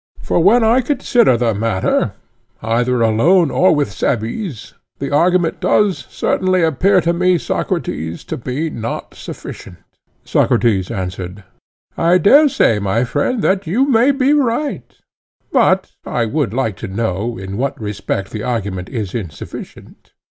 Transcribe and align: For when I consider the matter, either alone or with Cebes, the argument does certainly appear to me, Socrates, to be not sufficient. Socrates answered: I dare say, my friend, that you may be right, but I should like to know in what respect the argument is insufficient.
For 0.19 0.39
when 0.43 0.63
I 0.63 0.81
consider 0.81 1.37
the 1.37 1.53
matter, 1.53 2.13
either 2.63 3.03
alone 3.03 3.51
or 3.51 3.71
with 3.75 3.91
Cebes, 3.91 4.73
the 4.97 5.11
argument 5.11 5.59
does 5.59 6.07
certainly 6.09 6.63
appear 6.63 7.01
to 7.01 7.13
me, 7.13 7.37
Socrates, 7.37 8.23
to 8.23 8.35
be 8.35 8.71
not 8.71 9.13
sufficient. 9.13 9.77
Socrates 10.25 10.89
answered: 10.89 11.43
I 11.99 12.17
dare 12.17 12.49
say, 12.49 12.79
my 12.79 13.03
friend, 13.03 13.43
that 13.43 13.67
you 13.67 13.87
may 13.87 14.09
be 14.09 14.33
right, 14.33 14.91
but 15.51 15.91
I 16.03 16.23
should 16.27 16.51
like 16.51 16.77
to 16.77 16.87
know 16.87 17.37
in 17.37 17.57
what 17.57 17.79
respect 17.79 18.31
the 18.31 18.41
argument 18.41 18.89
is 18.89 19.13
insufficient. 19.13 20.13